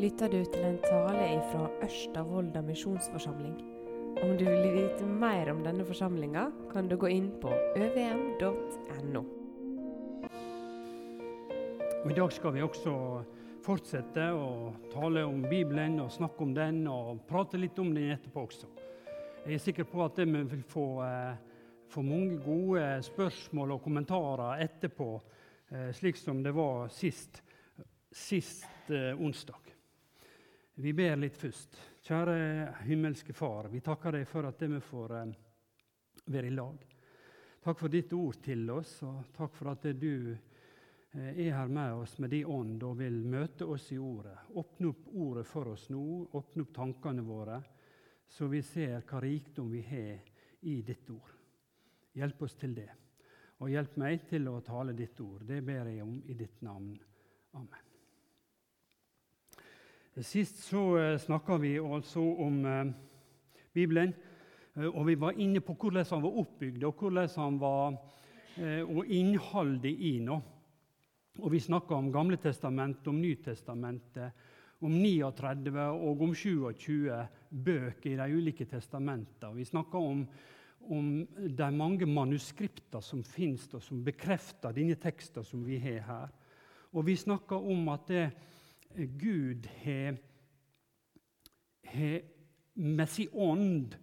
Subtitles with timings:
[0.00, 2.22] lytter du til en tale fra Ørsta
[2.64, 3.56] misjonsforsamling.
[4.22, 9.22] Om du vil vite mer om denne forsamlinga, kan du gå inn på øvm.no.
[12.08, 12.94] I dag skal vi også
[13.60, 18.46] fortsette å tale om Bibelen og snakke om den og prate litt om den etterpå
[18.46, 18.70] også.
[19.44, 21.34] Jeg er sikker på at vi vil få, eh,
[21.88, 25.20] få mange gode spørsmål og kommentarer etterpå,
[25.72, 27.42] eh, slik som det var sist,
[28.12, 29.69] sist eh, onsdag.
[30.80, 31.76] Vi ber litt først.
[32.00, 32.36] Kjære
[32.86, 35.32] himmelske Far, vi takker deg for at vi får eh,
[36.32, 36.86] være i lag.
[37.60, 41.98] Takk for ditt ord til oss, og takk for at du eh, er her med
[42.00, 44.38] oss med din ånd og vil møte oss i ordet.
[44.56, 46.06] Åpne opp ordet for oss nå,
[46.40, 47.60] åpne opp tankene våre,
[48.24, 50.24] så vi ser hva rikdom vi har
[50.64, 51.36] i ditt ord.
[52.16, 52.88] Hjelp oss til det.
[53.60, 55.44] Og hjelp meg til å tale ditt ord.
[55.44, 56.94] Det ber jeg om i ditt navn.
[57.60, 57.99] Amen.
[60.20, 62.88] Sist så eh, snakka vi altså om eh,
[63.72, 64.12] Bibelen.
[64.76, 68.00] Eh, og vi var inne på hvordan han var oppbygd, og hvordan han var,
[68.60, 70.34] og innholdet i nå.
[71.38, 74.42] Og vi snakka om Gamle testamentet, om Nytestamentet,
[74.82, 77.06] om 39 og om 27
[77.48, 79.54] bøker i de ulike testamentene.
[79.56, 80.26] Vi snakka om,
[80.90, 81.08] om
[81.46, 86.36] de mange manuskriptene som finnes, og som bekrefter denne teksten som vi har her.
[86.92, 88.26] Og vi snakka om at det,
[88.96, 90.16] Gud har,
[92.74, 93.96] med sin ånd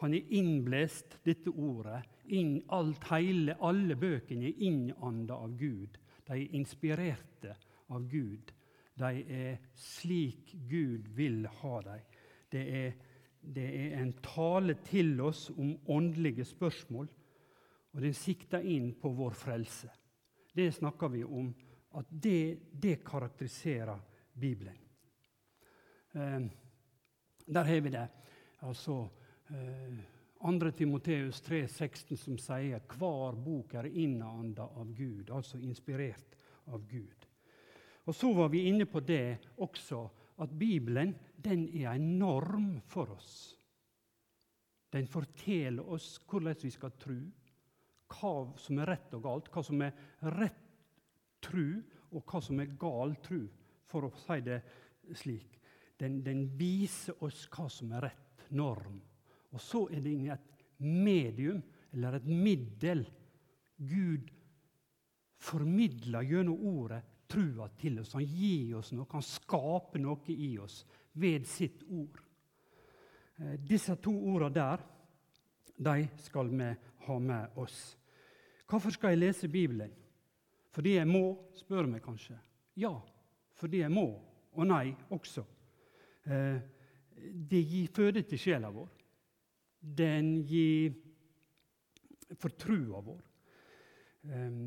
[0.00, 2.02] han har innblåst dette ordet.
[2.24, 5.98] Inn, alt, hele, alle bøkene er innanda av Gud.
[6.26, 7.54] De er inspirerte
[7.92, 8.52] av Gud.
[9.00, 12.06] De er slik Gud vil ha dem.
[12.52, 12.94] Det er,
[13.40, 17.08] det er en tale til oss om åndelige spørsmål,
[17.94, 19.90] og den sikter inn på vår frelse.
[20.54, 21.48] Det snakker vi om,
[21.94, 24.00] at det, det karakteriserer
[24.34, 24.78] Bibelen.
[26.12, 26.40] Eh,
[27.46, 28.08] der har vi det.
[28.58, 29.08] Altså
[29.48, 29.98] eh,
[30.44, 30.70] 2.
[30.70, 36.36] Timoteus 3,16 som sier hver bok er innanda av Gud, altså inspirert
[36.66, 37.26] av Gud.
[38.04, 40.08] Og Så var vi inne på det også,
[40.44, 43.54] at Bibelen den er en norm for oss.
[44.92, 47.16] Den forteller oss hvordan vi skal tro,
[48.14, 49.94] hva som er rett og galt, hva som er
[50.36, 50.60] rett
[51.42, 51.66] tro,
[52.14, 53.40] og hva som er gal tro
[53.90, 54.60] for å si det
[55.16, 55.58] slik.
[55.98, 58.98] Den, den, viser oss hva som er rett norm.
[59.54, 61.62] Og så er det et medium,
[61.94, 63.04] eller et middel.
[63.78, 64.30] Gud
[65.44, 68.14] formidler gjennom ordet trua til oss.
[68.16, 70.82] Han gir oss noe, han skaper noe i oss
[71.20, 72.20] ved sitt ord.
[73.38, 74.84] Eh, disse to ordene der,
[75.74, 76.70] de skal vi
[77.06, 77.78] ha med oss.
[78.70, 79.92] Hvorfor skal jeg lese Bibelen?
[80.74, 81.24] Fordi jeg må,
[81.54, 82.36] spør meg kanskje.
[82.78, 82.94] Ja,
[83.58, 84.06] fordi jeg må.
[84.54, 85.44] Og nei også.
[86.30, 86.58] Eh,
[87.50, 88.90] det gir føde til sjela vår.
[89.80, 90.94] Den gir
[92.40, 93.22] for trua vår.
[94.30, 94.58] Eh,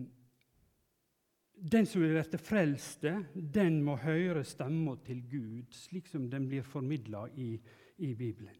[1.57, 6.61] den som vil bli frelst, den må høre stemma til Gud, slik som den blir
[6.61, 7.55] formidla i,
[7.97, 8.59] i, Bibelen.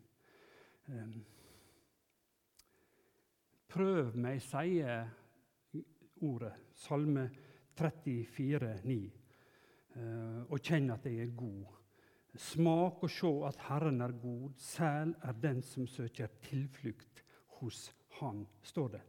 [0.89, 1.11] Eh,
[3.69, 5.05] prøv meg, sier
[6.25, 7.45] ordet, Salme 34,
[7.77, 9.26] 34,9.
[9.97, 11.65] Eh, og kjenne at jeg er god.
[12.37, 14.51] Smak og se at Herren er god.
[14.61, 17.23] sel er den som søker tilflukt
[17.59, 19.01] hos Han, står det.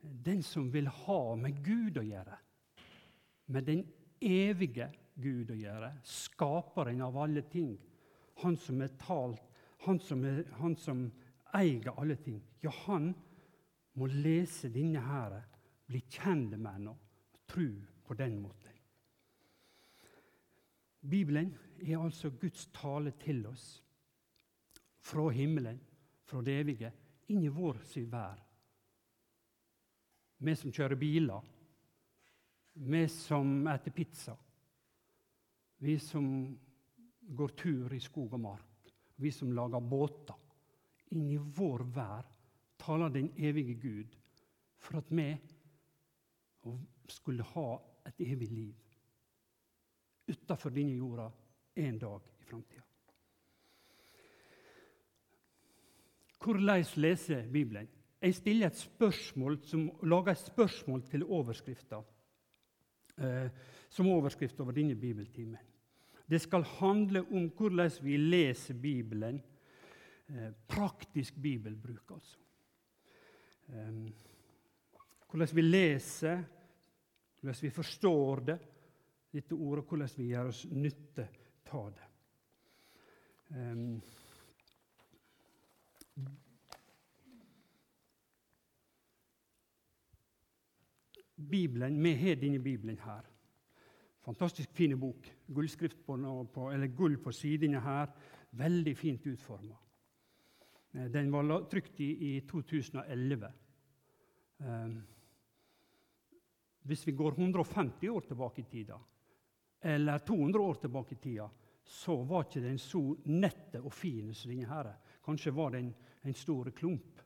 [0.00, 2.36] Den som vil ha med Gud å gjøre,
[3.46, 3.82] med den
[4.20, 7.74] evige Gud å gjøre, skaperen av alle ting,
[8.40, 9.42] han som er talt,
[9.84, 11.04] han som, er, han som
[11.54, 12.40] eier alle ting.
[12.64, 13.12] Ja, han
[13.94, 15.42] må lese denne her,
[15.86, 17.68] bli kjent med henne og tro
[18.08, 18.63] på den måten.
[21.10, 23.82] Bibelen er altså Guds tale til oss.
[25.04, 25.80] Fra himmelen,
[26.24, 26.90] fra det evige,
[27.28, 28.38] inn i vår sin vær.
[30.44, 31.42] Vi som kjører biler,
[32.88, 34.34] vi som eter pizza,
[35.84, 36.26] vi som
[37.36, 40.40] går tur i skog og mark, vi som lager båter.
[41.14, 42.24] Inn i vår vær
[42.80, 44.16] taler den evige Gud
[44.80, 45.28] for at vi
[47.12, 47.68] skulle ha
[48.08, 48.83] et evig liv
[50.26, 51.30] utafor denne jorda
[51.74, 52.82] en dag i framtida.
[56.44, 57.88] Hvordan lese Bibelen?
[58.20, 62.02] Jeg stiller et spørsmål som, lager et spørsmål til overskrifta.
[63.16, 63.48] Eh,
[63.88, 65.60] som overskrift over denne bibeltimen.
[66.30, 69.42] Det skal handle om hvordan vi leser Bibelen.
[70.28, 72.38] Eh, praktisk bibelbruk, altså.
[73.68, 74.12] Eh,
[75.30, 76.42] hvordan vi leser,
[77.40, 78.58] hvordan vi forstår det
[79.34, 81.26] dette ordet, hvordan vi gjør oss nytte
[81.66, 82.10] ta det.
[83.54, 84.02] Um,
[91.34, 93.26] Bibelen, Vi har denne Bibelen her.
[94.24, 95.26] Fantastisk fin bok.
[95.46, 96.16] Gullskrift på,
[96.52, 98.12] på, eller gull på sidene her.
[98.50, 99.74] Veldig fint utforma.
[100.94, 103.50] Eh, den var trykt i, i 2011.
[104.58, 105.02] Um,
[106.84, 108.96] hvis vi går 150 år tilbake i tida,
[109.84, 111.50] eller 200 år tilbake i tida,
[111.84, 114.68] så var ikke den så nette og fin som denne.
[114.68, 114.94] her.
[115.24, 115.90] Kanskje var det en,
[116.22, 117.20] en stor klump.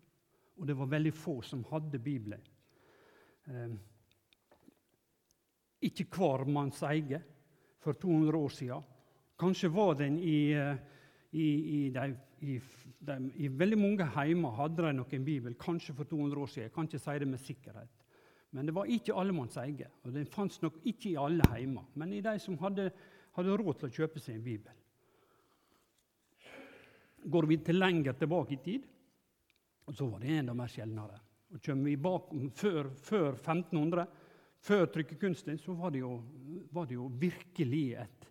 [0.59, 2.43] Og det var veldig få som hadde Bibelen.
[3.47, 3.77] Eh,
[5.87, 7.21] ikke hver manns eie
[7.79, 8.83] for 200 år siden.
[9.39, 10.75] Kanskje var den i, eh,
[11.31, 11.47] i,
[11.79, 12.09] i, de,
[12.41, 16.67] de, i veldig mange heimer hadde de noen bibel, kanskje for 200 år siden.
[16.67, 18.05] Jeg kan ikke si det med sikkerhet.
[18.57, 19.89] Men det var ikke allemanns eie.
[20.05, 22.89] Og den fantes nok ikke i alle heimer, men i de som hadde,
[23.37, 24.85] hadde råd til å kjøpe seg en bibel.
[27.29, 28.87] Går vi til lenger tilbake i tid,
[29.93, 31.19] så var det enda mer sjeldnere.
[31.53, 34.07] Og kommer vi bak, før, før 1500
[34.61, 36.19] før trykkekunsten så var det, jo,
[36.75, 38.27] var det jo virkelig et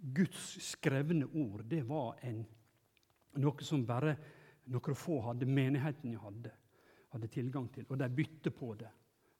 [0.00, 1.64] Guds skrevne ord.
[1.68, 2.40] Det var en,
[3.40, 4.16] noe som bare
[4.70, 6.52] noen få hadde, menigheten hadde,
[7.14, 7.86] hadde tilgang til.
[7.88, 8.90] Og de bytte på det.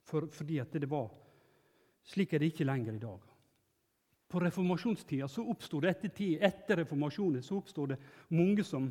[0.07, 1.11] For, fordi at det var
[2.11, 3.25] Slik er det ikke lenger i dag.
[4.31, 7.99] På reformasjonstida så oppstod det etter, etter reformasjonen så oppstod det
[8.33, 8.87] mange, som,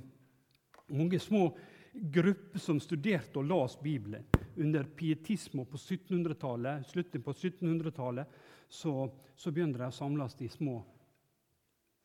[0.93, 1.47] mange små
[1.93, 8.39] grupper som studerte og las Bibelen under pietisme på 1700-tallet, slutten på 1700-tallet,
[8.69, 8.93] så,
[9.35, 10.77] så begynte de å samles i små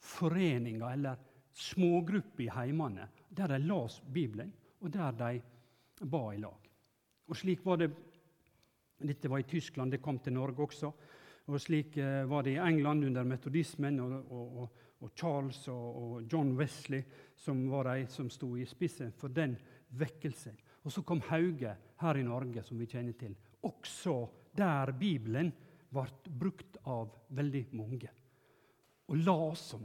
[0.04, 1.20] foreninger eller
[1.54, 5.42] smågrupper i heimene, der de las Bibelen, og der de
[6.00, 6.70] ba i lag.
[7.28, 7.92] Og slik var det
[9.04, 10.88] Dette var i Tyskland, det kom til Norge også.
[11.50, 16.54] Og slik eh, var det i England under metodismen og, og, og, Charles og, John
[16.56, 17.02] Wesley,
[17.36, 19.58] som var de som sto i spissen for den
[19.98, 20.56] vekkelsen.
[20.84, 23.34] Og så kom Hauge her i Norge, som vi kjenner til.
[23.66, 24.16] Også
[24.56, 25.52] der Bibelen
[25.94, 26.06] ble
[26.38, 28.10] brukt av veldig mange.
[29.10, 29.84] Og la oss sånn.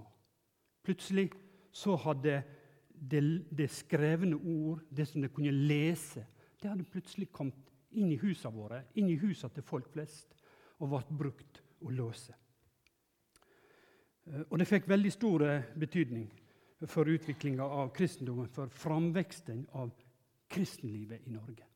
[0.85, 1.27] Plutselig
[1.75, 2.39] så hadde
[2.99, 3.21] det,
[3.55, 6.25] det, skrevne ord, det som de kunne lese,
[6.59, 10.35] det hadde plutselig kommet inn i husene våre, inn i husene til folk flest,
[10.79, 12.35] og ble brukt å låse.
[14.27, 15.47] Eh, og det fikk veldig stor
[15.79, 16.29] betydning
[16.87, 19.91] for utviklinga av kristendommen, for framveksten av
[20.49, 21.69] kristenlivet i Norge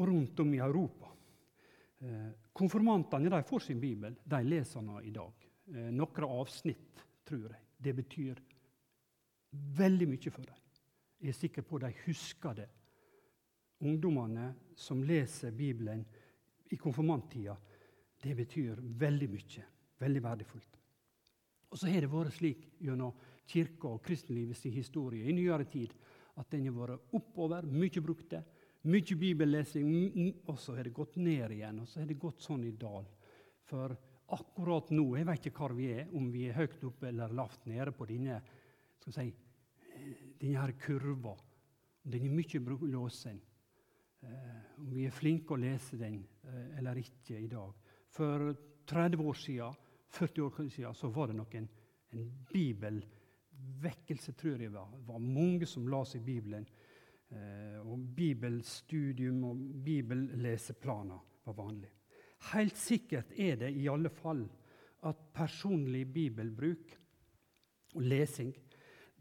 [0.00, 1.10] og rundt om i Europa.
[2.00, 4.16] Eh, konfirmantene de får sin bibel.
[4.24, 5.48] De leser den i dag.
[5.74, 7.60] Eh, noen avsnitt, tror jeg.
[7.76, 8.40] Det betyr
[9.50, 10.60] veldig mye for dem.
[11.20, 12.68] Jeg er sikker på at de husker det.
[13.80, 16.04] Ungdommene som leser Bibelen
[16.70, 17.56] i konfirmanttida,
[18.20, 19.64] det betyr veldig mye.
[20.00, 20.78] Veldig verdifullt.
[21.70, 23.14] Og så har det vært slik gjennom
[23.50, 25.92] kirka og kristenlivets historie i nyere tid
[26.40, 28.42] at den har vært oppover, mye brukte,
[28.88, 29.90] mye bibellesing,
[30.48, 31.82] og så har det gått ned igjen.
[31.82, 33.04] Og så har det gått sånn i dal.
[33.68, 33.92] For
[34.34, 37.66] akkurat nå, jeg vet ikke hvor vi er, om vi er høyt oppe eller lavt
[37.70, 38.40] nede på denne,
[39.00, 39.30] skal si,
[40.40, 41.36] denne her kurva.
[42.02, 43.40] Den er mye låsen.
[44.20, 47.72] Eh, om vi er flinke å lese den eh, eller ikke i dag.
[48.12, 48.50] For
[48.90, 49.78] 30 år siden,
[50.10, 51.68] 40 år siden så var det nok en,
[52.12, 54.90] en bibelvekkelse, tror jeg var.
[54.92, 56.66] Det var mange som la seg Bibelen.
[57.30, 61.92] Eh, og bibelstudium og bibelleseplaner var vanlig.
[62.50, 64.42] Helt sikkert er det i alle fall
[65.06, 66.96] at personlig bibelbruk
[67.94, 68.52] og lesing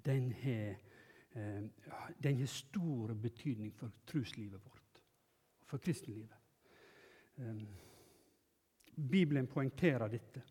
[0.06, 0.76] den har,
[1.32, 1.64] eh,
[2.18, 5.02] den har stor betydning for troslivet vårt,
[5.66, 6.38] for kristenlivet.
[7.38, 7.56] Eh,
[8.96, 10.42] Bibelen poengterer dette.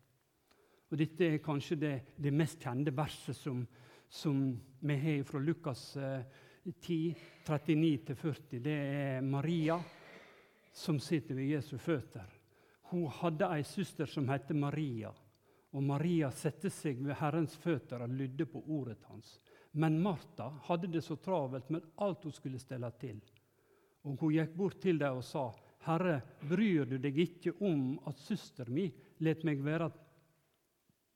[0.89, 3.67] Og Dette er kanskje det, det mest kjente verset som,
[4.09, 4.39] som
[4.79, 6.23] vi har fra Lukas eh,
[6.65, 7.15] 10,
[7.45, 8.59] 39-40.
[8.59, 9.77] Det er Maria
[10.73, 12.25] som sitter ved Jesu føtter.
[12.89, 15.11] Hun hadde ei søster som het Maria.
[15.71, 19.37] Og Maria sette seg ved Herrens føtter og lydde på ordet hans.
[19.71, 23.19] Men Martha hadde det så travelt med alt hun skulle stelle til.
[24.03, 25.51] Og Hun gikk bort til dem og sa,
[25.85, 29.91] 'Herre, bryr du deg ikke om at søster mi let meg være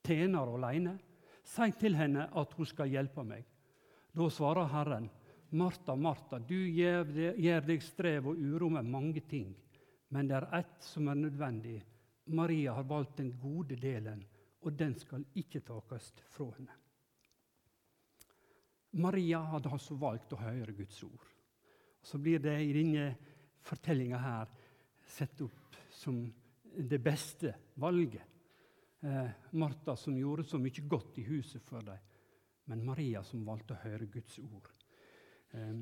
[0.04, 0.98] tjener alene.
[1.44, 3.44] Si til henne at hun skal hjelpe meg.
[4.14, 5.10] Da svarer Herren,
[5.50, 7.04] Martha, Martha, du gjør,
[7.66, 9.54] deg strev og uro med mange ting,
[10.08, 11.82] men det er ett som er nødvendig.
[12.26, 14.24] Maria har valgt den gode delen,
[14.64, 16.80] og den skal ikke takes fra henne.
[18.94, 21.24] Maria hadde altså valgt å høre Guds ord.
[22.00, 23.08] Og så blir det i denne
[23.64, 24.52] fortellinga her
[25.08, 26.20] sett opp som
[26.74, 28.22] det beste valget.
[29.02, 31.98] eh, Martha som gjorde så mye godt i huset for dem,
[32.66, 34.70] men Maria som valgte å høre Guds ord.
[35.52, 35.74] Eh,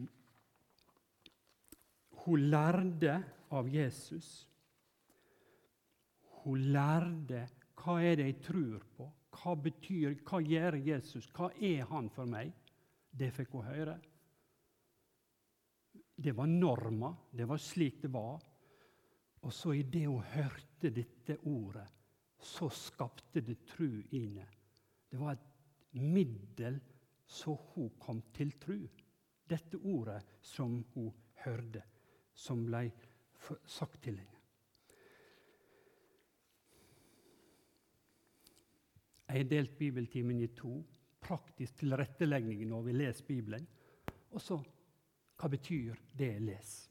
[2.24, 4.48] hun lærte av Jesus.
[6.42, 7.46] Hun lærte
[7.82, 12.28] hva er det jeg tror på, hva betyr, hva gjør Jesus, hva er han for
[12.30, 12.52] meg?
[13.10, 13.96] Det fikk hun høre.
[16.22, 18.42] Det var norma, det var slik det var.
[19.42, 21.88] Og så i det hun hørte dette ordet,
[22.42, 24.46] så skapte det tru i henne.
[25.10, 26.78] Det var et middel
[27.26, 28.78] så hun kom til tru.
[29.48, 31.10] Dette ordet som hun
[31.44, 31.82] hørte,
[32.34, 32.86] som ble
[33.66, 34.31] sagt til henne.
[39.32, 40.74] Jeg har delt bibeltimen i to.
[41.24, 43.64] Praktisk tilrettelegging når vi leser Bibelen.
[44.28, 44.58] Og så
[45.40, 46.90] hva betyr det jeg leser?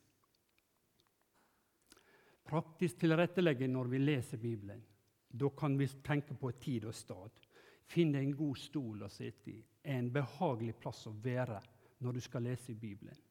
[2.49, 4.81] Praktisk tilrettelegging når vi leser Bibelen.
[5.29, 7.37] Da kan vi tenke på tid og sted.
[7.85, 9.61] Finn en god stol å sitte i,
[9.93, 11.61] en behagelig plass å være
[12.01, 13.21] når du skal lese Bibelen.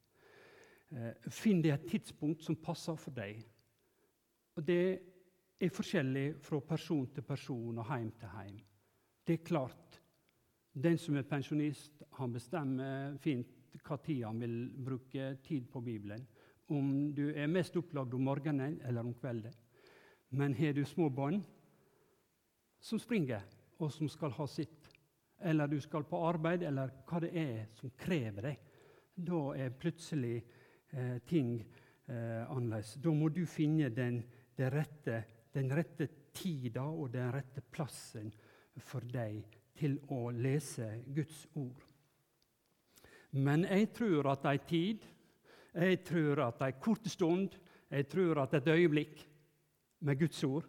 [0.95, 3.43] Eh, finn deg et tidspunkt som passer for deg.
[4.55, 4.83] Og Det
[5.59, 8.61] er forskjellig fra person til person og heim til heim.
[9.31, 9.93] Det er klart,
[10.75, 16.25] den som er pensjonist, han bestemmer fint hva tid han vil bruke tid på Bibelen.
[16.67, 19.55] Om du er mest opplagd om morgenen eller om kvelden.
[20.35, 21.39] Men har du små barn
[22.83, 23.47] som springer,
[23.79, 24.91] og som skal ha sitt,
[25.39, 28.69] eller du skal på arbeid, eller hva det er som krever deg,
[29.15, 30.37] da er plutselig
[30.91, 32.97] eh, ting eh, annerledes.
[32.99, 34.25] Da må du finne den,
[34.59, 35.23] den, rette,
[35.55, 38.33] den rette tida og den rette plassen
[38.79, 39.41] for deg
[39.77, 41.81] til å lese Guds ord.
[43.31, 45.05] Men jeg tror at ei tid,
[45.71, 47.55] jeg tror at ei kort stund,
[47.91, 49.21] jeg tror at et øyeblikk
[50.07, 50.67] med Guds ord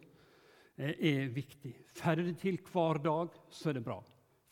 [0.77, 1.73] eh, er viktig.
[1.95, 3.99] Får det til hver dag, så er det bra.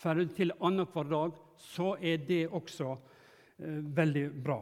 [0.01, 2.91] Får det til annenhver dag, så er det også
[3.59, 4.59] eh, veldig bra.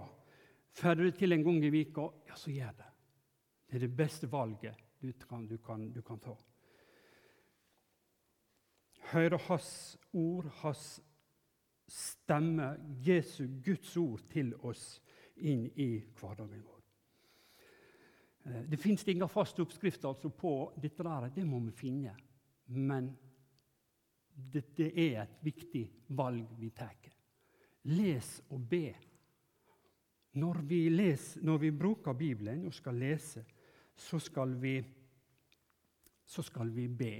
[0.79, 2.89] Får det til en gang i vika, ja, så gjør det.
[3.69, 6.35] Det er det beste valget du kan, du kan, du kan ta.
[9.09, 10.99] Høre Hans ord, Hans
[11.89, 12.75] stemme,
[13.05, 14.99] Jesu Guds ord, til oss
[15.37, 16.83] inn i hverdagen vår.
[18.45, 21.03] Eh, det fins ingen fast oppskrift altså på dette.
[21.03, 22.15] der, Det må vi finne.
[22.67, 23.09] Men
[24.35, 26.95] dette er et viktig valg vi tar.
[27.83, 28.93] Les og be.
[30.33, 33.45] Når vi, leser, når vi bruker Bibelen og skal lese,
[33.95, 34.85] så skal vi,
[36.25, 37.13] så skal vi be.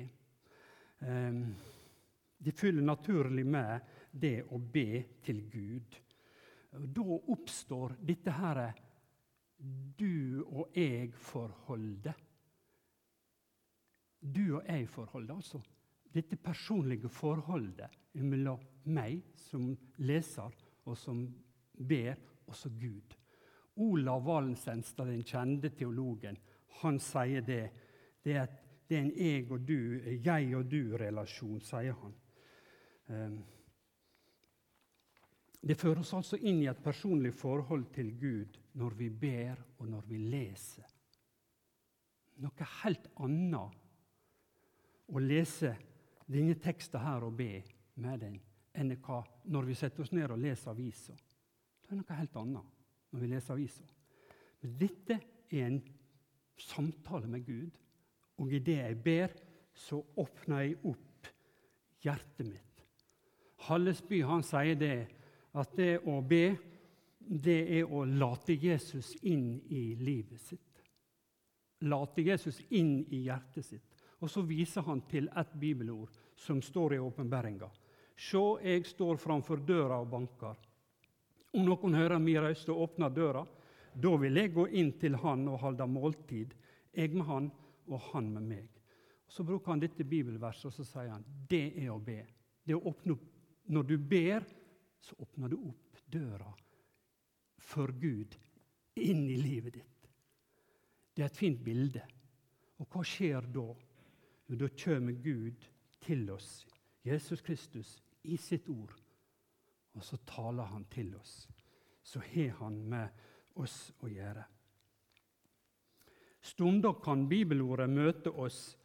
[1.01, 1.55] Um,
[2.39, 3.81] det følger naturlig med
[4.11, 5.97] det å be til Gud.
[6.71, 8.61] Da oppstår dette her
[9.99, 12.15] du og jeg-forholdet.
[14.19, 15.61] Du og jeg-forholdet, altså.
[16.13, 19.69] Dette personlige forholdet mellom meg som
[20.01, 20.55] leser
[20.87, 21.25] og som
[21.75, 22.15] ber,
[22.47, 23.13] og så Gud.
[23.79, 26.39] Olav Valensenstad, den kjente teologen,
[26.81, 27.61] han sier det.
[28.23, 28.49] Det er,
[28.87, 29.77] det er en jeg og du,
[30.25, 32.15] jeg og du-relasjon, sier han.
[33.09, 33.39] Um,
[35.59, 39.89] det fører oss altså inn i et personlig forhold til Gud når vi ber og
[39.91, 40.87] når vi leser.
[42.39, 45.73] Noe helt annet å lese
[46.29, 47.57] denne teksten her og be
[47.99, 48.37] med den
[48.79, 51.15] enn hva når vi setter oss ned og leser avisa.
[51.83, 52.67] Det er noe helt annet
[53.09, 53.85] når vi leser avisa.
[54.61, 55.81] Dette er en
[56.59, 57.75] samtale med Gud,
[58.39, 59.35] og i det jeg ber,
[59.75, 61.29] så åpner jeg opp
[62.03, 62.68] hjertet mitt.
[63.69, 64.97] Hallesby han sier det
[65.57, 66.55] at det å be,
[67.19, 70.81] det er å late Jesus inn i livet sitt.
[71.85, 73.85] Late Jesus inn i hjertet sitt.
[74.19, 77.69] Og så viser han til et bibelord som står i åpenbaringa.
[78.19, 80.57] Sjå, jeg står framfor døra og banker.
[81.55, 83.45] Om noen hører mi røyst og åpner døra,
[83.95, 86.51] da vil jeg gå inn til han og holde måltid,
[86.93, 87.47] jeg med han
[87.87, 88.67] og han med meg.
[89.29, 92.19] Så bruker han dette bibelverset og så sier han, det er å be.
[92.65, 93.38] Det er å åpne opp.
[93.69, 94.45] Når du ber,
[94.99, 96.49] så åpner du opp døra
[97.61, 98.35] for Gud
[98.99, 100.09] inn i livet ditt.
[101.13, 102.01] Det er et fint bilde.
[102.79, 103.67] Og hva skjer da?
[104.49, 105.67] Jo, da kommer Gud
[106.01, 106.65] til oss,
[107.05, 108.95] Jesus Kristus, i sitt ord.
[109.93, 111.43] Og så taler han til oss.
[112.01, 114.45] Så har han med oss å gjøre.
[116.41, 118.77] Stunder kan bibelordet møte oss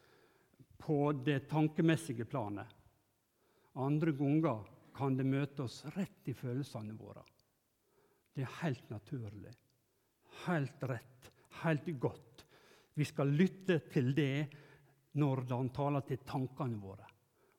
[0.77, 2.67] på det tankemessige planet.
[3.81, 7.23] Andre ganger kan det møte oss rett i følelsene våre.
[8.35, 9.53] Det er helt naturlig,
[10.47, 11.31] helt rett,
[11.63, 12.45] helt godt.
[12.95, 14.47] Vi skal lytte til det
[15.19, 17.07] når han taler til tankene våre.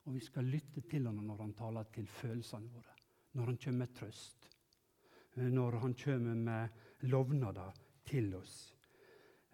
[0.06, 2.94] Og vi skal lytte til ham når han taler til følelsene våre.
[3.36, 4.50] Når han kommer med trøst.
[5.36, 7.74] Når han kommer med lovnader
[8.06, 8.56] til oss.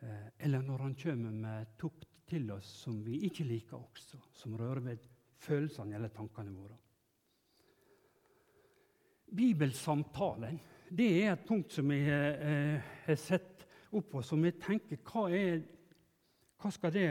[0.02, 4.56] Eh, eller når han kommer med tukt til oss som vi ikke liker også, som
[4.58, 5.08] rører ved
[5.42, 6.78] følelsene eller tankene våre.
[9.32, 10.60] Bibelsamtalen
[10.92, 12.08] det er et punkt som jeg
[12.44, 13.64] eh, har sett
[13.96, 15.62] opp på, som jeg tenker hva, er,
[16.60, 17.06] hva skal det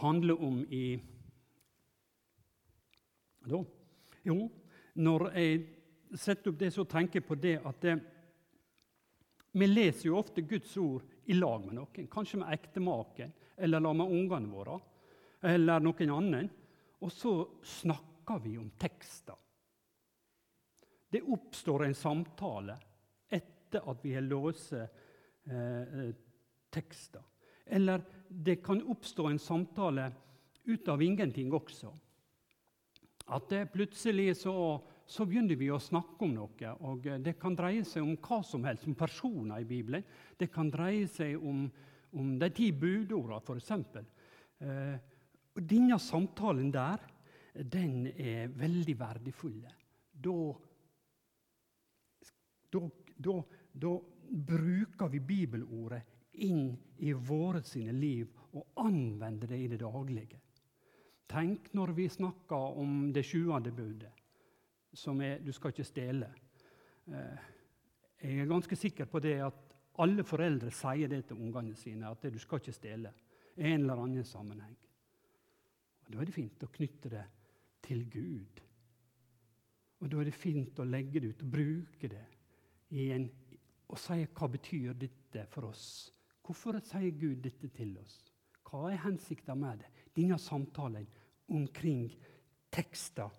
[0.00, 0.86] handle om i
[3.44, 3.60] da?
[4.24, 4.38] Jo,
[4.96, 5.60] når jeg
[6.16, 7.98] setter opp det, så tenker jeg på det at det,
[9.52, 13.92] vi leser jo ofte Guds ord i lag med noen, kanskje med ektemaken eller la
[13.92, 14.80] med ungene våre
[15.44, 16.52] eller noen annen.
[17.04, 17.36] Og så
[17.68, 19.36] snakker vi om tekster.
[21.14, 22.74] Det oppstår en samtale
[23.30, 26.08] etter at vi har låst eh,
[26.74, 27.22] tekster.
[27.66, 30.08] Eller det kan oppstå en samtale
[30.64, 31.92] ut av ingenting også.
[33.30, 34.56] At det plutselig så
[35.06, 36.70] så begynner vi å snakke om noe.
[36.88, 40.04] og Det kan dreie seg om hva som helst, om personer i Bibelen.
[40.38, 41.66] Det kan dreie seg om,
[42.16, 43.70] om de ti budordene, f.eks.
[44.64, 44.94] Eh,
[45.54, 47.04] denne samtalen der
[47.54, 49.60] den er veldig verdifull.
[50.10, 50.38] Da,
[52.74, 52.82] da,
[53.16, 53.38] da,
[53.72, 53.92] da
[54.28, 56.02] bruker vi bibelordet
[56.44, 60.40] inn i våre sine liv og anvender det i det daglige.
[61.30, 64.12] Tenk når vi snakker om det sjuende budet
[64.94, 66.30] som er 'du skal ikke stjele'.
[67.08, 67.38] Eh,
[68.22, 69.54] jeg er ganske sikker på det at
[69.98, 73.12] alle foreldre sier det til ungene sine, at 'du skal ikke stjele'.
[73.56, 74.76] I en eller annen sammenheng.
[76.06, 77.24] Og Da er det fint å knytte det
[77.82, 78.60] til Gud.
[80.00, 82.33] Og Da er det fint å legge det ut og bruke det
[82.94, 83.28] en,
[83.90, 85.86] og sier hva betyr dette for oss.
[86.44, 88.20] Hvorfor sier Gud dette til oss?
[88.64, 89.90] Hva er hensikten med det?
[90.14, 91.06] Denne samtalen
[91.50, 92.06] omkring
[92.72, 93.30] tekster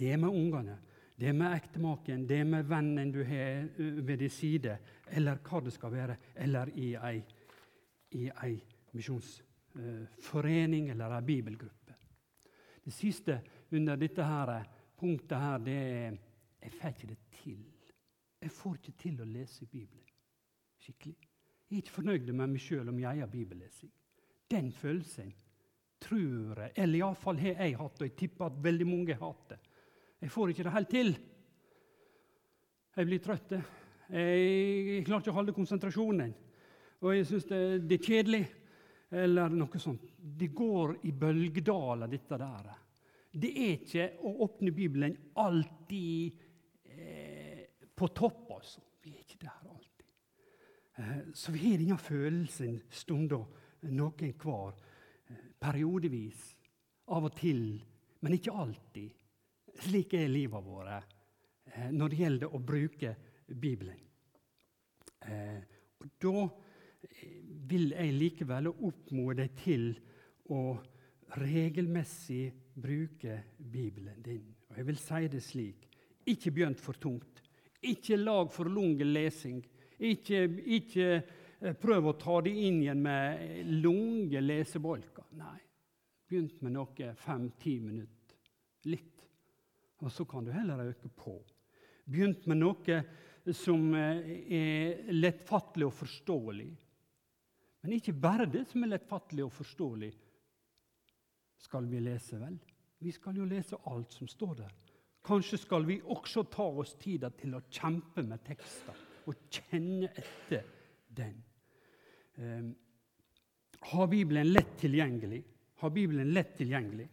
[0.00, 0.78] det er med ungene,
[1.20, 4.78] det er med ektemaken, det er med vennen du har ved din side,
[5.12, 7.20] eller hva det skal være, eller i ei,
[8.16, 8.54] i ei
[8.96, 11.98] misjonsforening eller ei bibelgruppe.
[12.80, 13.40] Det siste
[13.76, 14.54] under dette her,
[14.96, 16.16] punktet her, det er
[16.60, 17.60] jeg får ikke det til.
[18.40, 20.06] Jeg får ikke til å lese Bibelen
[20.80, 21.16] skikkelig.
[21.68, 23.90] Jeg er ikke fornøyd med meg sjøl om jeg har bibellesing.
[24.50, 25.34] Den følelsen
[26.00, 29.52] tror jeg, eller iallfall har jeg hatt, og jeg tipper at veldig mange har hatt
[29.52, 29.58] det.
[30.20, 31.12] Jeg får ikke det helt til.
[32.96, 33.54] Jeg blir trøtt.
[34.10, 36.32] Jeg klarer ikke å holde konsentrasjonen.
[37.00, 38.42] Og jeg syns det, det, er kjedelig.
[39.20, 40.10] Eller noe sånt.
[40.18, 42.68] Det går i bølgedaler, dette der.
[43.30, 46.49] Det er ikke å åpne Bibelen alltid
[48.00, 48.82] på topp, altså.
[49.04, 50.12] Vi er ikke der alltid.
[51.00, 53.46] Eh, så vi har denne følelsen stunder,
[53.88, 54.76] noen hver.
[55.28, 56.42] Eh, periodevis.
[57.10, 57.80] Av og til,
[58.22, 59.16] men ikke alltid.
[59.80, 63.14] Slik er livet vårt eh, når det gjelder å bruke
[63.50, 64.06] Bibelen.
[66.00, 66.46] Og Da
[67.68, 69.84] vil jeg likevel oppmode deg til
[70.48, 70.78] å
[71.40, 74.46] regelmessig bruke Bibelen din.
[74.70, 75.88] Og Jeg vil si det slik
[76.30, 77.42] ikke begynn for tungt.
[77.88, 79.62] Ikke lag for lang lesing.
[79.98, 80.44] Ikke,
[80.76, 85.28] ikke prøv å ta det inn igjen med lange lesebolker.
[85.40, 85.58] Nei,
[86.30, 88.36] Begynt med noe fem-ti minutter.
[88.86, 89.10] Litt
[90.00, 91.34] og så kan du heller øke på.
[92.04, 93.00] Begynt med noe
[93.56, 94.20] som eh,
[94.56, 96.70] er lettfattelig og forståelig.
[97.80, 100.10] Men ikke bare det som er lettfattelig og forståelig,
[101.60, 102.56] skal vi lese, vel?
[103.00, 104.72] Vi skal jo lese alt som står der.
[105.22, 108.96] Kanskje skal vi også ta oss tida til å kjempe med tekster
[109.28, 110.64] og kjenne etter
[111.16, 111.42] den.
[112.40, 112.70] Um,
[113.80, 115.44] har Bibelen lett tilgjengelig.
[115.80, 117.08] Har Bibelen lett tilgjengelig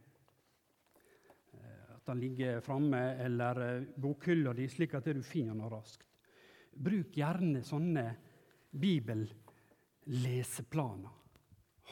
[1.96, 6.08] At den ligger framme, eller eh, bokhylla di, slik at du finner den raskt.
[6.72, 8.16] Bruk gjerne sånne
[8.72, 11.10] bibelleseplaner.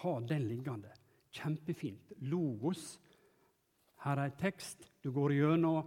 [0.03, 0.91] Ha den liggende.
[1.35, 2.11] Kjempefint.
[2.31, 2.99] Logos.
[4.05, 4.79] Her er tekst.
[5.01, 5.83] Du går gjennom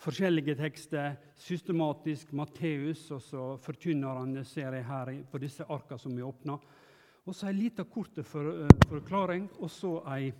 [0.00, 2.32] forskjellige tekster systematisk.
[2.32, 6.56] Matteus og så forkynnerne ser jeg her på disse arka som vi åpna.
[7.28, 10.30] Og så ei lita kort for, uh, forklaring, og så ei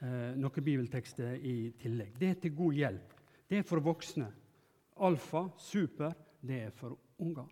[0.00, 2.16] eh, noen bibeltekster i tillegg.
[2.18, 3.12] Det er til god hjelp.
[3.50, 4.30] Det er for voksne.
[5.04, 7.48] Alfa, super, det er for unger.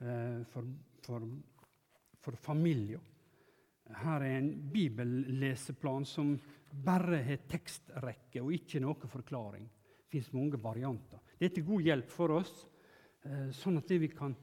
[0.00, 0.64] Eh, for,
[1.04, 1.28] for,
[2.24, 3.04] for familier.
[4.02, 6.34] Her er en bibelleseplan som
[6.70, 9.68] bare har tekstrekke og ikke noe forklaring.
[9.98, 11.20] Det fins mange varianter.
[11.38, 12.54] Det er til god hjelp for oss,
[13.24, 14.34] eh, sånn at, vi kan,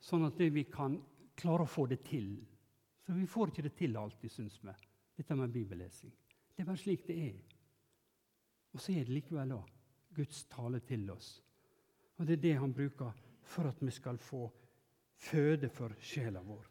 [0.00, 0.98] sånn at vi kan
[1.36, 2.36] klare å få det til
[3.06, 4.72] Så vi får ikke det til alltid, syns vi,
[5.14, 6.10] dette med bibellesing.
[6.56, 7.36] Det er bare slik det er.
[8.74, 9.60] Og så er det likevel da
[10.16, 11.28] Guds tale til oss.
[12.18, 13.14] Og det er det han bruker
[13.46, 14.48] for at vi skal få
[15.16, 16.64] føde for sjela vår.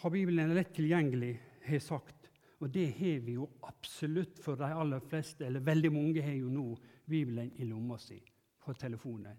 [0.00, 1.34] Har Bibelen lett tilgjengelig,
[1.66, 2.29] har jeg sagt.
[2.60, 5.46] Og det har vi jo absolutt for de aller fleste.
[5.46, 6.66] Eller veldig mange har jo nå
[7.08, 8.18] Bibelen i lomma si
[8.60, 9.38] på telefonen.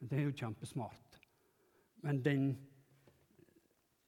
[0.00, 1.20] Det er jo kjempesmart.
[2.02, 2.44] Men den,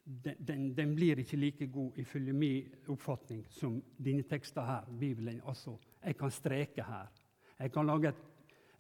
[0.05, 4.88] den, den, blir ikke like god ifølge min oppfatning som denne teksten her.
[4.90, 5.40] Bibelen.
[5.46, 7.12] Altså, jeg kan streke her.
[7.59, 8.24] Jeg kan lage et,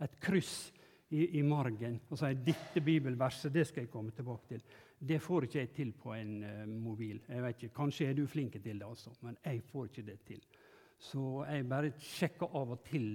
[0.02, 0.72] et kryss
[1.12, 4.64] i, i margen og sier dette bibelverset det skal jeg komme tilbake til.
[5.02, 7.20] Det får ikke jeg til på en uh, mobil.
[7.28, 10.18] Jeg vet ikke, Kanskje er du flink til det, altså, men jeg får ikke det
[10.26, 10.42] til.
[11.02, 13.08] Så jeg bare sjekker av og til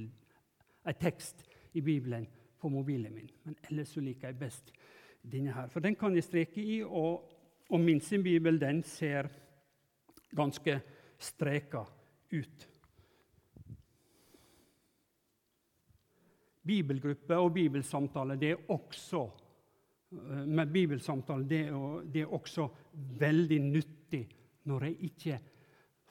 [0.88, 2.28] en tekst i Bibelen
[2.60, 3.32] på mobilen min.
[3.46, 4.72] Men ellers så liker jeg best
[5.24, 5.70] denne her.
[5.72, 7.30] For den kan jeg streke i, og,
[7.70, 9.30] og min sin bibel den ser
[10.36, 10.80] ganske
[11.20, 11.86] streka
[12.34, 12.68] ut.
[16.68, 19.22] Bibelgruppe og bibelsamtale det er også
[20.12, 22.68] eh, med bibelsamtale det er, det er også
[23.20, 24.24] veldig nyttig
[24.68, 25.40] når jeg ikke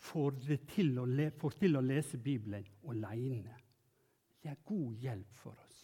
[0.07, 0.41] får,
[0.73, 1.07] til å,
[1.39, 3.57] får til å lese Bibelen alene.
[4.43, 5.83] Det er god hjelp for oss.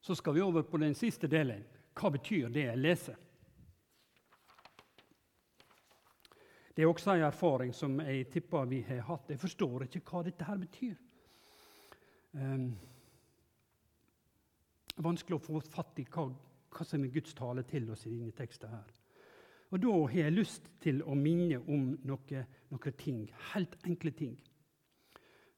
[0.00, 1.62] Så skal vi over på den siste delen.
[1.94, 3.18] Hva betyr det jeg leser?
[6.76, 9.30] Det er også en erfaring som jeg tipper vi har hatt.
[9.30, 10.94] Jeg forstår ikke hva dette her betyr.
[12.32, 12.68] Um,
[15.02, 16.28] vanskelig å få fatt i hva,
[16.70, 18.70] hva, som er Guds tale til oss i denne teksten.
[18.70, 18.92] her.
[19.70, 24.38] Og Da har jeg lyst til å minne om noen noe ting, helt enkle ting.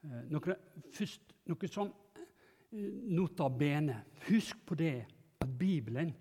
[0.03, 0.57] Uh, noe,
[0.97, 4.01] først noe sånn uh, nota bene.
[4.31, 4.97] Husk på det
[5.45, 6.17] at Bibelen,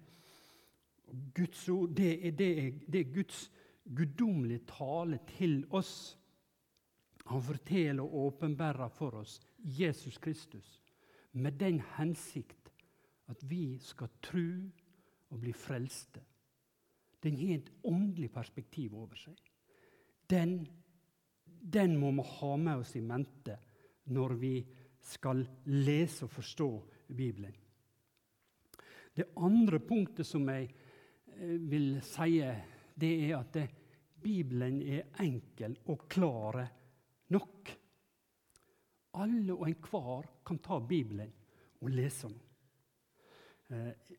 [1.33, 6.17] Guds ord, det er, det er, det er Guds ord guddommelig tale til oss.
[7.25, 10.79] Han forteller og åpenbærer for oss Jesus Kristus
[11.31, 12.71] med den hensikt
[13.31, 14.47] at vi skal tro
[15.31, 16.19] og bli frelste.
[17.23, 19.37] Den har et åndelig perspektiv over seg.
[20.29, 20.65] Den,
[21.45, 23.57] den må vi ha med oss i mente
[24.11, 24.55] når vi
[25.01, 26.69] skal lese og forstå
[27.15, 27.53] Bibelen.
[29.15, 32.39] Det andre punktet som jeg eh, vil si
[33.01, 33.67] det er at det,
[34.21, 36.67] Bibelen er enkel og klare
[37.33, 37.71] nok.
[39.17, 41.31] Alle og enhver kan ta Bibelen
[41.81, 42.39] og lese den.
[43.71, 44.17] Eh,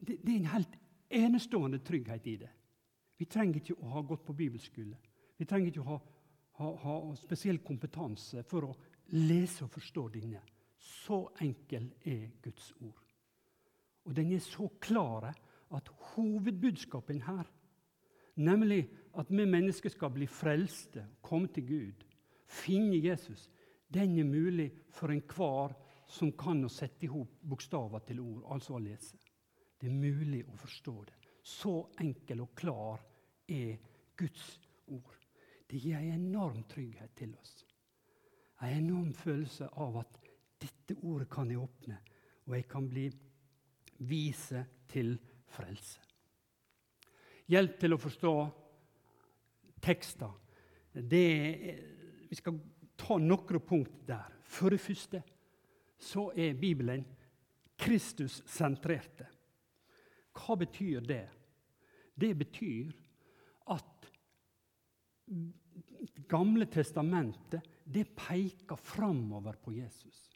[0.00, 0.76] det er en helt
[1.10, 2.50] enestående trygghet i det.
[3.20, 4.96] Vi trenger ikke å ha gått på bibelskole.
[5.36, 5.98] Vi trenger ikke å ha,
[6.60, 8.76] ha, ha spesiell kompetanse for å
[9.16, 10.40] lese og forstå denne.
[10.80, 13.02] Så enkel er Guds ord.
[14.08, 15.28] Og den er så klar
[15.76, 17.48] at hovedbudskapen her
[18.40, 18.88] Nemlig
[19.20, 22.04] at vi mennesker skal bli frelste, komme til Gud,
[22.46, 23.50] finne Jesus.
[23.92, 25.74] Den er mulig for enhver
[26.10, 29.18] som kan å sette i hop bokstaver til ord, altså å lese.
[29.80, 31.18] Det er mulig å forstå det.
[31.42, 33.04] Så enkel og klar
[33.48, 33.76] er
[34.16, 35.16] Guds ord.
[35.68, 37.54] Det gir en enorm trygghet til oss.
[38.60, 40.20] En enorm følelse av at
[40.60, 41.98] dette ordet kan jeg åpne,
[42.48, 43.08] og jeg kan bli
[44.10, 45.18] vise til
[45.50, 46.09] frelse
[47.50, 48.34] hjelp til å forstå
[49.82, 50.30] tekster.
[50.92, 52.60] vi skal
[52.96, 54.38] ta noen punkt der.
[54.44, 55.22] For det første
[56.00, 57.04] så er Bibelen
[57.80, 59.26] Kristus-sentrerte.
[60.36, 61.26] Hva betyr det?
[62.14, 62.92] Det betyr
[63.72, 64.10] at
[66.30, 70.30] Gamle testamentet det peker framover på Jesus.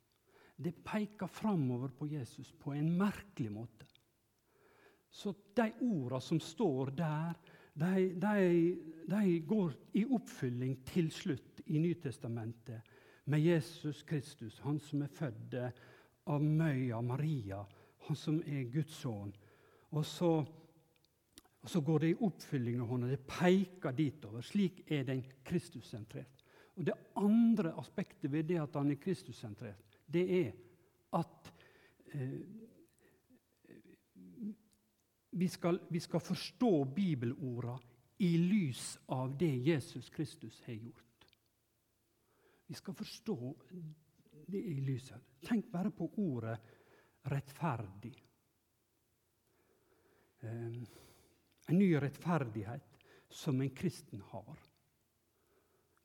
[0.57, 3.87] Det peker framover på Jesus på en merkelig måte.
[5.15, 7.37] Så de ordene som står der,
[7.75, 12.91] de, de, de, går i oppfylling til slutt i Nytestamentet
[13.31, 15.55] med Jesus Kristus, han som er født
[16.31, 17.61] av Møya Maria,
[18.09, 19.31] han som er Guds sønn.
[19.95, 20.33] Og så,
[21.63, 23.13] og så går det i oppfylling av hånda.
[23.15, 24.43] Det peker ditover.
[24.43, 26.43] Slik er den Kristus-sentrert.
[26.75, 30.53] Og Det andre aspektet ved det at han er Kristus-sentrert, det er
[31.15, 31.53] at
[32.13, 32.64] eh,
[35.37, 37.79] vi skal, vi skal forstå bibelorda
[38.17, 41.27] i lys av det Jesus Kristus har gjort.
[42.67, 43.55] Vi skal forstå
[44.47, 45.21] det i lyset.
[45.41, 46.59] Tenk bare på ordet
[47.23, 48.23] 'rettferdig'.
[50.41, 50.87] Um,
[51.67, 54.59] en ny rettferdighet som en kristen har.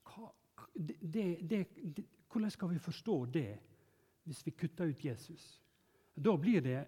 [0.03, 0.31] Hva,
[0.73, 3.59] det, det, det, hvordan skal vi forstå det
[4.23, 5.61] hvis vi kutter ut Jesus.
[6.13, 6.87] Da blir det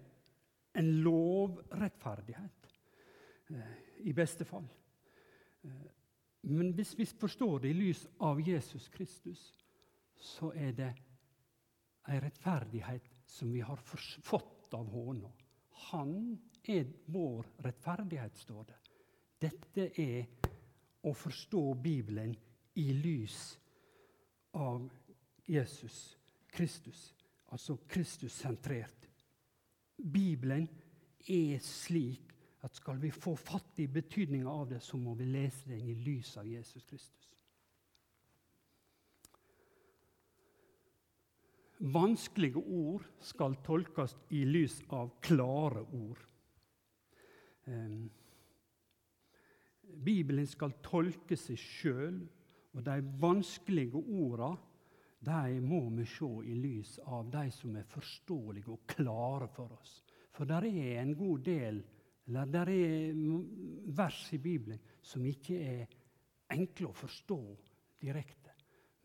[0.72, 2.68] en lovrettferdighet,
[3.50, 4.68] eh, i beste fall.
[5.62, 5.90] Eh,
[6.40, 9.42] men hvis vi forstår det i lys av Jesus Kristus,
[10.16, 10.92] så er det
[12.08, 15.30] en rettferdighet som vi har fått av hånda.
[15.92, 18.78] Han er vår rettferdighet, står det.
[19.42, 20.26] Dette er
[21.02, 22.34] å forstå Bibelen
[22.78, 23.58] i lys
[24.54, 24.90] av
[25.46, 26.16] Jesus
[26.52, 27.14] Kristus,
[27.50, 29.08] altså Kristus-sentrert.
[30.02, 30.68] Bibelen
[31.30, 35.68] er slik at skal vi få fatt i betydninga av det, så må vi lese
[35.70, 37.28] den i lys av Jesus Kristus.
[41.82, 46.20] Vanskelige ord skal tolkes i lys av klare ord.
[49.82, 52.20] Bibelen skal tolke seg sjøl,
[52.72, 54.54] og de vanskelige orda
[55.22, 60.00] de må vi se i lys av de som er forståelige og klare for oss.
[60.34, 61.82] For det er en god del
[62.26, 63.14] eller der er
[63.96, 65.94] vers i Bibelen som ikke er
[66.54, 67.38] enkle å forstå
[68.02, 68.52] direkte.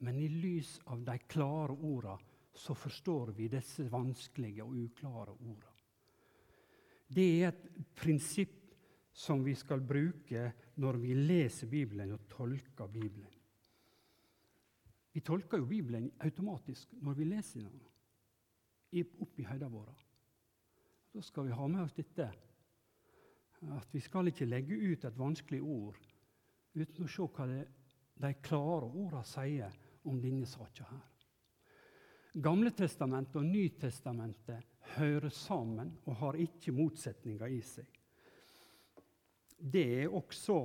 [0.05, 2.17] Men i lys av de klare orda
[2.57, 5.73] så forstår vi disse vanskelige og uklare orda.
[7.07, 8.55] Det er et prinsipp
[9.17, 13.36] som vi skal bruke når vi leser Bibelen og tolker Bibelen.
[15.17, 19.95] Vi tolker jo Bibelen automatisk når vi leser den oppi hodene våre.
[21.09, 22.27] Da skal vi ha med oss dette
[23.73, 25.97] at vi skal ikke legge ut et vanskelig ord
[26.77, 27.63] uten å se hva det,
[28.21, 31.07] de klare ordene sier om denne saka her.
[32.37, 37.89] Gamle testamentet og Nytestamentet hører sammen og har ikke motsetninger i seg.
[39.57, 40.59] Det er også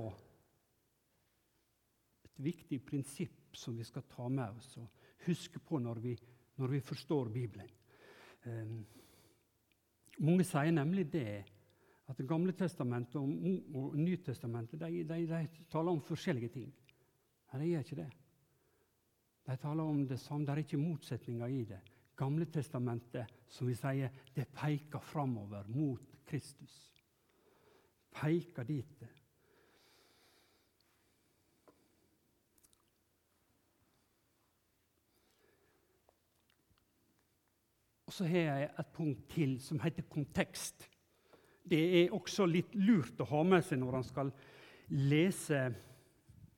[2.33, 4.89] et viktig prinsipp som vi skal ta med oss og
[5.27, 6.13] huske på når vi,
[6.57, 7.69] når vi forstår Bibelen.
[8.45, 8.79] Um,
[10.19, 11.43] mange sier nemlig det
[12.11, 13.29] at Det gamle testamentet og,
[13.79, 16.73] og Nytestamentet de, de, de, taler om forskjellige ting.
[17.53, 18.09] Nei, de gjør ikke det.
[19.47, 20.45] De taler om det samme.
[20.45, 21.79] Det er ikke motsetninger i det.
[22.19, 26.75] Gamle testamentet, som vi sier, det peker framover mot Kristus.
[28.13, 29.07] Peker dit.
[38.13, 40.85] Og så har jeg et punkt til som heter kontekst
[41.63, 44.31] det er også litt lurt å ha med seg når han skal
[44.93, 45.61] lese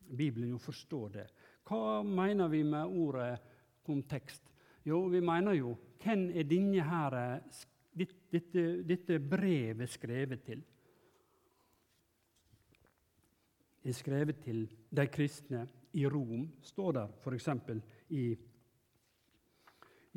[0.05, 1.25] Bibelen og forstå det.
[1.65, 3.31] Hva mener vi med ordet
[3.85, 4.49] kontekst?
[4.85, 7.17] Jo, vi mener jo hvem er denne her,
[7.93, 10.63] dette, dette brevet skrevet til?
[13.81, 17.49] Det er skrevet til de kristne i Rom, står der f.eks.
[18.09, 18.25] i,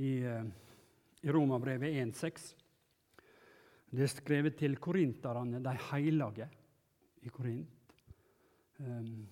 [0.00, 0.48] i, eh,
[1.22, 2.54] i Romabrevet 1,6.
[3.90, 6.48] Det er skrevet til korinterne, de hellige
[7.22, 7.94] i Korint.
[8.80, 9.26] Ehm,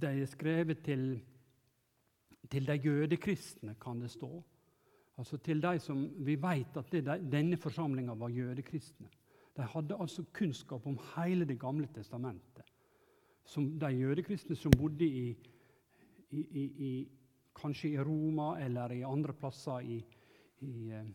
[0.00, 1.20] de er skrevet til,
[2.50, 4.42] til de jødekristne, kan det stå.
[5.18, 9.08] Altså til de som Vi vet at det, denne forsamlinga var jødekristne.
[9.56, 12.64] De hadde altså kunnskap om hele Det gamle testamentet.
[13.44, 15.36] Som de jødekristne som bodde i,
[16.30, 17.08] i, i,
[17.54, 20.04] kanskje i Roma eller i andre plasser i,
[20.62, 21.14] i ehm,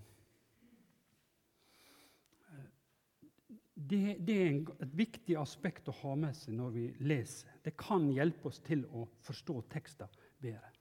[3.73, 7.53] det, det, er et viktig aspekt å ha med seg når vi leser.
[7.63, 10.73] Det kan hjelpe oss til å forstå tekster bedre.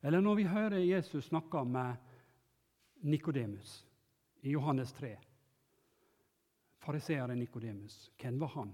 [0.00, 1.96] Eller når vi hører Jesus snakke med
[3.08, 3.80] Nikodemus
[4.44, 5.14] i Johannes 3.
[6.80, 8.72] Fariseeren Nikodemus, hvem var han?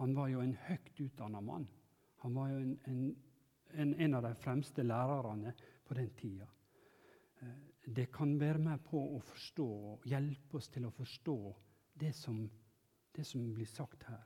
[0.00, 1.66] Han var jo en høyt utdanna mann.
[2.24, 3.16] Han var jo en, en,
[3.72, 6.46] en, en, av de fremste lærerne på den tida.
[7.88, 9.68] Eh, det kan være med på å forstå
[10.04, 11.38] hjelpe oss til å forstå
[11.98, 12.48] det som
[13.18, 14.22] det som blir sagt her.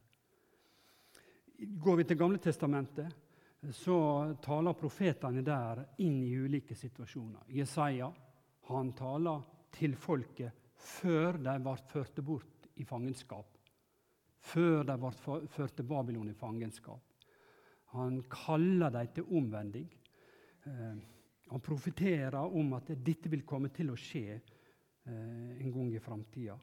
[1.59, 3.09] Går vi til Gamle Testamentet,
[3.72, 7.46] så taler profetene der inn i ulike situasjoner.
[7.48, 8.11] Jesaja
[8.68, 9.40] han taler
[9.72, 13.57] til folket før de ble ført bort i fangenskap.
[14.42, 15.12] Før de ble
[15.48, 17.01] ført til Babylon i fangenskap.
[17.94, 19.88] Han kaller dem til omvending.
[21.53, 26.55] Han profeterer om at dette vil komme til å skje eh, en gang i framtida.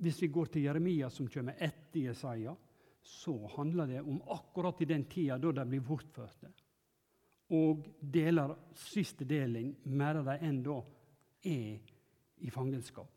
[0.00, 2.54] Hvis vi går til Jeremia, som kommer etter Jesaja,
[3.02, 6.48] så handler det om akkurat i den tida da de blir bortførte.
[7.52, 10.80] Og deler, siste delen medan de ennå
[11.44, 11.92] er
[12.40, 13.12] i fangenskap.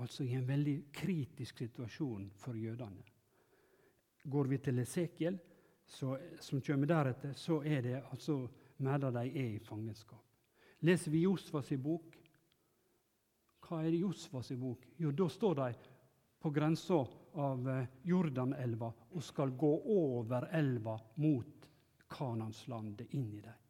[0.00, 3.04] Altså i en veldig kritisk situasjon for jødene.
[4.24, 5.36] Går vi til Esekiel,
[5.86, 10.22] som kommer deretter, så er det altså medan de er i fangenskap.
[10.84, 12.14] Leser vi Josfas bok,
[13.66, 14.84] Hva er det Josfas bok?
[14.98, 15.70] Jo, da står de
[16.38, 17.00] på grensa
[17.42, 21.66] av eh, Jordanelva og skal gå over elva mot
[22.06, 23.64] Kananslandet, inn i dem.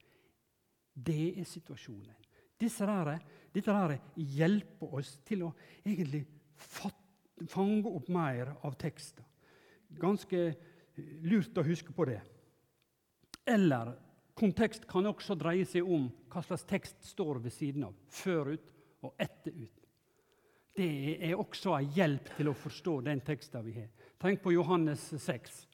[0.93, 2.27] Det er situasjonen.
[2.61, 5.53] Disse der, dette der hjelper oss til å
[5.85, 6.27] egentlig
[7.49, 9.25] fange opp mer av teksten.
[9.97, 10.43] Ganske
[11.25, 12.21] lurt å huske på det.
[13.47, 13.93] Eller
[14.37, 17.95] kontekst kan også dreie seg om hva slags tekst står ved siden av.
[18.09, 18.73] forut
[19.03, 19.83] og etterut.
[20.77, 23.89] Det er også en hjelp til å forstå den teksten vi har.
[24.21, 25.67] Tenk på Johannes 6.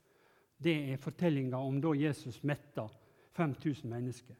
[0.62, 2.86] Det er fortellinga om da Jesus metta
[3.34, 4.36] 5000 mennesker.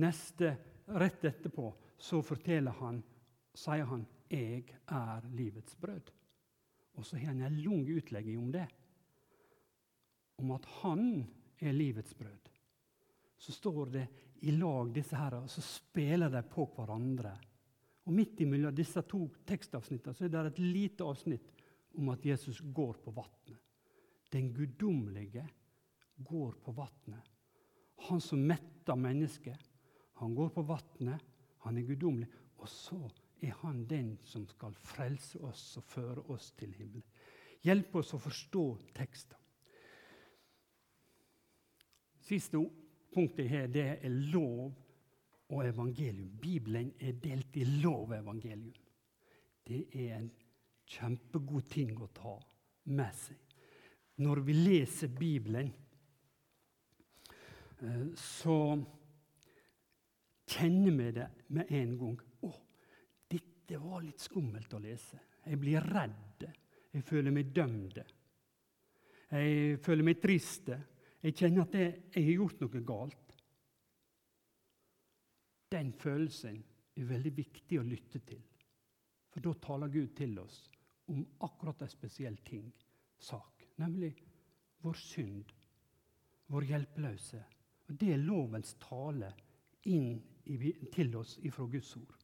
[0.00, 0.56] Neste,
[0.92, 3.02] Rett etterpå så forteller han,
[3.54, 6.10] sier han 'Jeg er livets brød'.
[6.94, 8.66] Og så har han en lang utlegging om det.
[10.38, 11.28] Om at han
[11.60, 12.51] er livets brød.
[13.42, 14.04] Så står det
[14.46, 17.32] i lag, disse her, og så spiller de på hverandre.
[18.06, 21.50] Og Midt imellom disse to tekstavsnittene så er det et lite avsnitt
[21.98, 23.58] om at Jesus går på vannet.
[24.32, 25.44] Den guddommelige
[26.22, 27.26] går på vannet.
[28.08, 29.58] Han som metter mennesket,
[30.22, 31.26] han går på vannet.
[31.66, 32.30] Han er guddommelig.
[32.62, 32.98] Og så
[33.42, 37.02] er han den som skal frelse oss og føre oss til himmelen.
[37.62, 39.38] Hjelp oss å forstå teksten.
[42.22, 42.58] Siste
[43.12, 44.72] punktet her det er lov
[45.52, 46.30] og evangelium.
[46.40, 48.72] Bibelen er delt i lov og evangelium.
[49.68, 50.30] Det er en
[50.88, 52.34] kjempegod ting å ta
[52.92, 53.38] med seg.
[54.22, 55.70] Når vi leser Bibelen,
[57.80, 58.56] eh, så
[60.46, 62.18] kjenner vi det med en gang.
[62.42, 62.52] Å,
[63.30, 65.20] dette var litt skummelt å lese.
[65.46, 66.48] Jeg blir redd.
[66.92, 67.98] Jeg føler meg dømt.
[69.32, 70.68] Jeg føler meg trist.
[71.22, 73.36] Jeg kjenner at jeg, har gjort noe galt.
[75.72, 76.58] Den følelsen
[76.98, 78.42] er veldig viktig å lytte til.
[79.32, 80.66] For da taler Gud til oss
[81.12, 82.66] om akkurat en spesiell ting,
[83.22, 84.12] sak, nemlig
[84.82, 85.52] vår synd,
[86.52, 87.40] vår hjelpeløse.
[87.88, 89.30] Og Det er lovens tale
[89.88, 90.18] inn
[90.92, 92.18] til oss ifra Guds ord.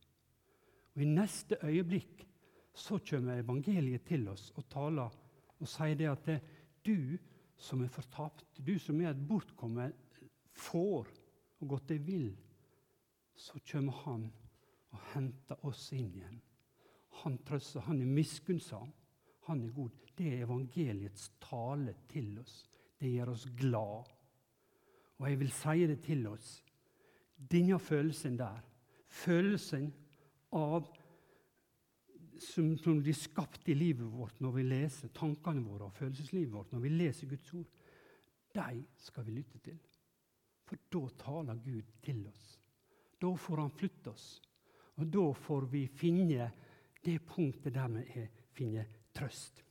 [0.94, 2.26] Og I neste øyeblikk
[2.74, 5.14] så kommer evangeliet til oss og taler
[5.58, 6.38] og sier det at det,
[6.87, 7.18] du
[7.59, 9.97] som er fortapt, du som er et bortkommet
[10.59, 11.09] får
[11.59, 12.31] og gått deg vill,
[13.38, 14.29] så kommer han
[14.94, 16.38] og henter oss inn igjen.
[17.23, 18.92] Han trøster, han er miskunnsom,
[19.49, 19.94] han er god.
[20.18, 22.62] Det er evangeliets tale til oss.
[22.99, 24.11] Det gjør oss glad.
[25.18, 26.49] Og jeg vil si det til oss
[27.38, 28.62] denne følelsen der,
[29.09, 29.92] følelsen
[30.59, 30.88] av
[32.42, 36.72] som, som blir skapt i livet vårt når vi leser tankene våre og følelseslivet vårt,
[36.72, 37.68] når vi leser Guds ord,
[38.55, 39.79] de skal vi lytte til.
[40.68, 42.59] For da taler Gud til oss.
[43.18, 44.27] Da får Han flytte oss.
[44.98, 46.51] Og da får vi finne
[47.05, 49.62] det punktet der vi finner trøst.